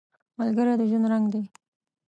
[0.37, 1.41] ملګری د ژوند رنګ دی